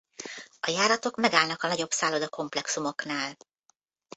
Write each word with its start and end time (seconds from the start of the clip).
A 0.59 0.69
járatok 0.71 1.15
megállnak 1.15 1.63
a 1.63 1.67
nagyobb 1.67 1.91
szálloda-komplexumoknál. 1.91 3.35